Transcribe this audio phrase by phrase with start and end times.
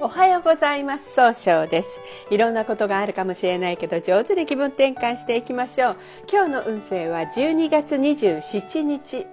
[0.00, 1.14] おはようございます。
[1.14, 2.00] 総称です。
[2.28, 5.96] いろんなことがあるかもしれないけど上手に気分転換していきましょう。
[6.30, 9.26] 今日の運勢は12月27日。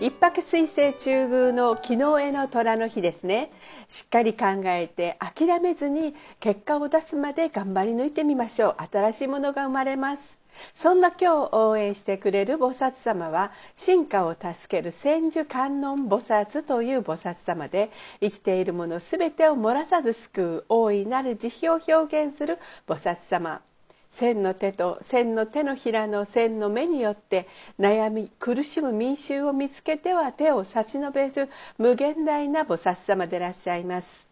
[0.00, 3.52] 一泊水星中宮の昨日への虎の日ですね。
[3.88, 8.76] しっかり考えて諦めずに結果を出すまで頑張り抜いてみましょう。
[8.90, 10.39] 新しいものが生まれます。
[10.74, 17.90] そんな今日応援してくれる菩薩様は進化を助ける千手観音菩薩という菩薩様で
[18.20, 23.62] 生きているもの全てを漏らさず救う大いなる慈悲を表現する菩薩様。
[24.10, 27.46] 千の手と千の手のひらの千の目によって
[27.78, 34.29] 悩み苦しむ民衆を見つけては手を差し伸べる無限大な菩薩様でいらっしゃいます。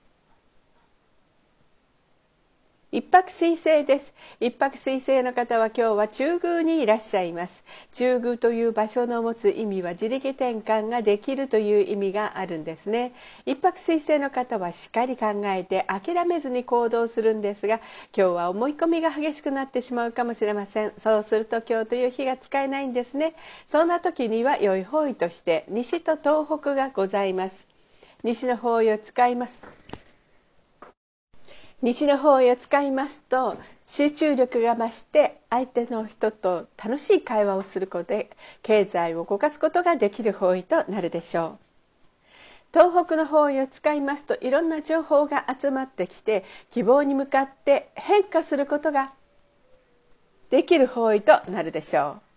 [2.91, 4.15] 一泊水星です。
[4.41, 7.63] 一泊水星の方は今日は中宮にいらっしゃいます。
[7.93, 13.13] 中宮という場所の持つ意味は自力転換ができるという意味があるんですね。
[13.45, 17.75] 一泊水星の方はしっかり考えて諦めずに行動するんですが
[18.17, 20.95] 今日は思い込みが激しくなってしまうかもしれません。
[20.99, 23.35] そうすると今日という日が使えないんですね。
[23.69, 27.67] そんな時には良い方位として西と東北がございます。
[28.25, 29.78] 西の方位を使います。
[31.81, 38.31] 西の方へ使いますと集中力が増して相手の人と楽しい会話をすることで
[38.63, 41.59] 経済を動かすことができる方位となるでしょう。
[42.75, 49.13] 東北の方位を使いますといろんな情報が集まってきて希望に向かって変化することが
[50.51, 52.28] できる方位となるでしょう。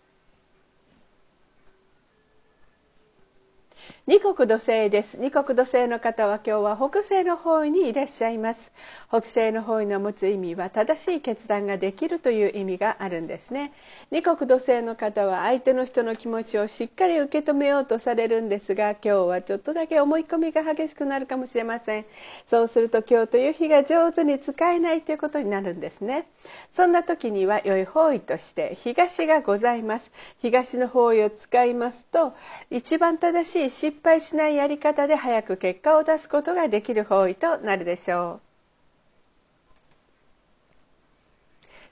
[4.07, 5.17] 二国土星です。
[5.19, 8.71] 二国土星の方は今日は北西の方位にいらっしゃいます。
[9.09, 13.71] 北西の方位の持つ意味は正しい決断ができるという意味があるんですね。
[14.13, 22.05] 二国土星の方は相手の人の気持ちをしっかり受け止めようとされるんですが今日はちょっとだけ思い込みが激しくなるかもしれません。
[22.45, 26.25] そうすると今日という日が上手に使えないということになるんですね。
[26.73, 30.11] そんな時には良い方位として東がございます。
[30.41, 32.33] 東の方位を使いますと
[32.69, 38.50] 一番正しい失敗しないやり方で早く結果を出すことができる方位となるでしょう。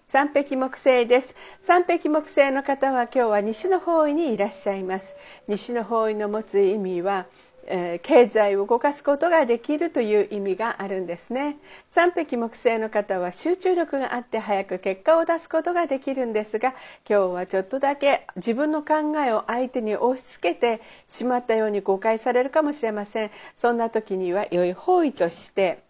[0.09, 1.36] 三匹木星です。
[1.62, 5.16] 三匹木星の方は今日は西の方位にいらっしゃいます。
[5.47, 7.28] 西の方位の持つ意味は
[7.68, 11.58] え経済を動かすことができるという意味があるんですね。
[11.92, 16.70] 三匹木星の方は集中力があって早く結果を出すことができるんですが
[17.08, 23.31] 今日はちょっとだけ自分の考えを相手に押し付けてしまったように誤解されるかもしれません。
[23.56, 25.84] そんな時には良い方位として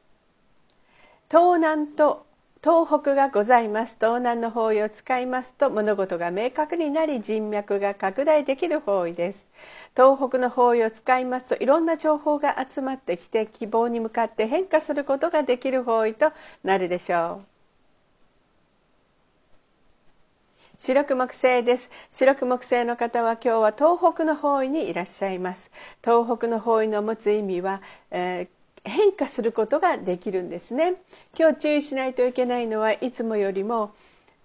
[1.30, 2.26] 東南と
[2.62, 9.50] 東北がございます東南の方位を使いますと物事が明確になり人脈が拡大できる方位です。
[9.96, 16.34] 東北の方位を使いますといろんな情報が集まってきて希望に向かって変化することができる方位と
[16.64, 17.46] なるでしょう。
[20.80, 21.90] 白く木星です。
[22.12, 25.72] 白く木星の方は今日は東北の方位にいらっしゃいます。
[26.04, 27.82] 東北の方位の持つ意味は、
[28.12, 30.96] えー、変化することができるんですね。
[31.38, 33.94] 今日注意しないといけないのはいつもよりも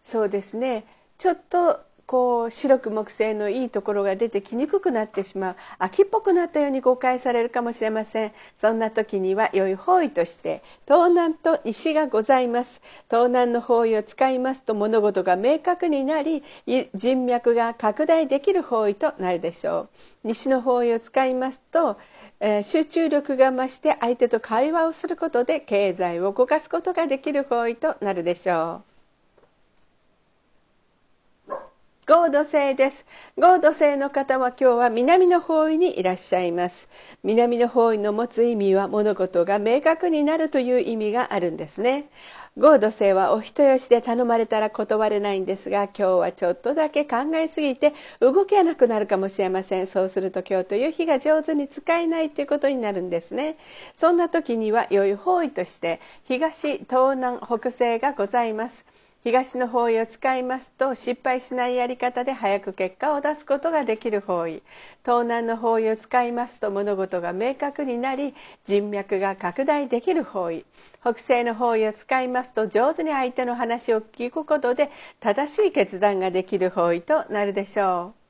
[0.04, 0.84] そうですね。
[1.18, 5.56] ちょっとこう白く木星のいいところが出てきにくくなってしまう。
[5.78, 8.32] 秋っぽくなったように誤解されるかもしれません。
[8.60, 12.80] そんな時には良い方位として東南と西がございます。
[13.10, 16.42] 東南の方位を使いますと物事が明確になり
[16.94, 19.88] 人脈が拡大できる方位となるでしょ
[20.24, 20.28] う。
[20.28, 21.96] 西の方位を使いますと
[22.40, 28.93] え、集中力が増して相手と会話をすることで経済を動かすことができる方位となるでしょう。
[32.16, 33.04] 合土星です。
[33.36, 36.88] 合土星の方は今日は南の方位にいらっしゃいます。
[37.24, 42.08] 南の方位の持つ意味は物事が明確になるという意味があるんですね。
[42.56, 53.58] 合土星はお人よしで頼まれたら断れないんですが今日はちょっとだけ考えすぎて動けなくなるかもしれませんそうすると今日という日が上手に使えないということになるんですね
[53.98, 58.86] そんな時には良い方位として東東南北西がございます
[59.24, 64.62] 東の方位を使いますと失敗しないやり方で早く結果を出すことができる方位
[65.02, 68.34] 東南の方位を使いますと物事が明確になり
[68.66, 70.66] 人脈が拡大できる方位
[71.00, 74.90] 北西の方位を使いますと上手に相手の話を聞くことで
[75.20, 78.23] 正しい決断ができる方位となるでしょう。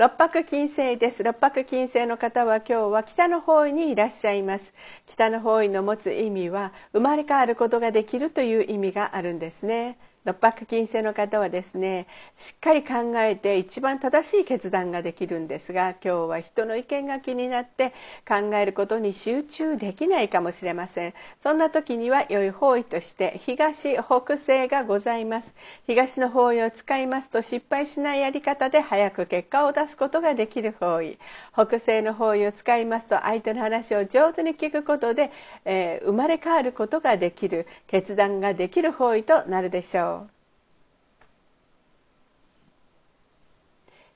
[0.00, 1.22] 六白金星です。
[1.22, 4.72] 六白金星の方は今日は北の方位にいらっしゃいます。
[5.04, 9.98] 北の方位の持つ意味は生まれ変わることができるという意味があるんですね。
[10.24, 12.06] 六白金星の方はですね
[12.36, 17.94] しっかり考えて一番正しい決断ができるんですが今日は人の意見が気になって
[18.28, 21.14] 考えることに集中できないかもしれません。
[21.42, 25.54] そんな時には良い方位として東北西がございます。
[25.86, 31.18] 東の方位を使いますと失敗しないやり方で早く結果を出すことができる方位。
[31.54, 35.30] 北西の方位を使いますと相手の話を上手に聞くことで、
[35.64, 40.09] えー、生まれ変わることができる決断ができる方位となるでしょう。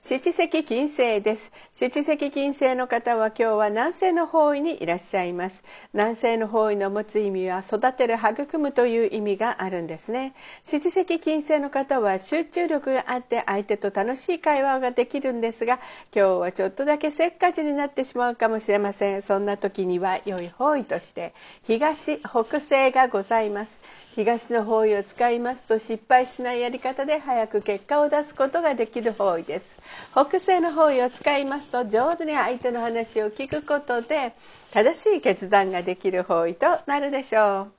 [0.01, 1.51] 七石金星です。
[1.73, 5.63] 七石金星の方は今日は南西の方位にいらっしゃいます。
[5.93, 10.35] 南西の方位の持つ意味は育てる、育むという意味があるんですね。
[10.63, 15.79] 七石金星の方は集中力があって相手と楽しい会話ができるんですが、
[16.15, 19.23] 今日はちょっとだけせっかちになってしまうかもしれません。
[19.23, 21.33] そんな時には良い方位として
[21.63, 23.79] 東、北西がございます。
[24.15, 29.81] 東の方位を使いますと失敗しないやり方で早く結果を出すことができる方位です。
[30.13, 34.33] 北西の方位を使いますと上手に相手の話を聞くことで
[34.71, 37.71] 正しい決断ができる方位となるでしょう。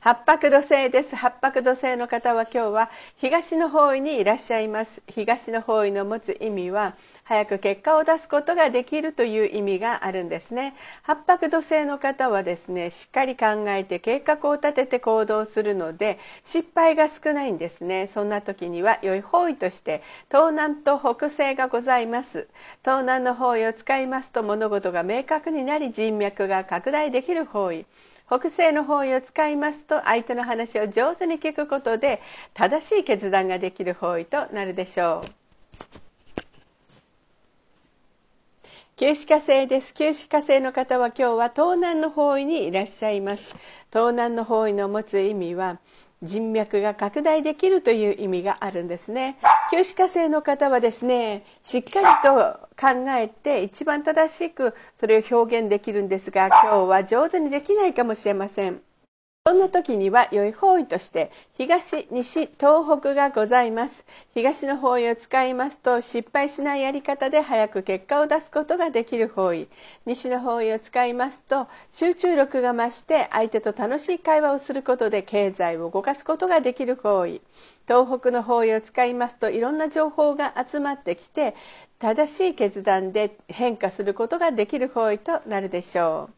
[0.00, 1.14] 八白土星です。
[1.14, 5.00] 八白土星の方は今日は東の方位にいらっしゃいます。
[5.06, 6.96] 東の方位の持つ意味は
[7.28, 10.74] 早く結果を出すことができるという意味があるんですね。
[11.02, 18.06] 八白土星の方はですねしっかり考えて計画を立てて行動するので失敗が少ないんですね。
[18.14, 22.48] そんな時には良い方位として東南と北西がございます。
[22.82, 27.84] 東南の方位を使いますと物事が明確になり人脈が拡大できる方位。
[28.26, 32.22] 北西の方位を使いますと相手の話を上手に聞くことで
[32.54, 35.37] 正しい決断ができる方位となるでしょう。
[38.98, 39.94] 旧歯科星です。
[39.94, 43.54] 旧歯科星の方は今日は東南の方位にいらっしゃいます。
[43.92, 45.78] 東南の方位の持つ意味は
[46.20, 49.38] 人脈が拡大できるという意味があるんですね。
[49.70, 58.82] 旧歯科星の方はですね、しっかりと考えて一番正しくそれを表現できるんですが、今日は上手にできないかもしれません。
[59.48, 64.04] そんな時には良い方位として東、西、東北がございます。
[64.34, 69.68] 東の方位を使いますと失敗しないやり方で早く結果を出すことができる方位。
[70.04, 77.40] 西の方位を使いますと集中力が増して相手と楽しい会話をすることで経済を動かすことができる方位。
[77.86, 81.54] 東北の方位を使いますといろんな情報が集まってきて
[81.98, 86.37] 正しい決断で変化することができる方位となるでしょう。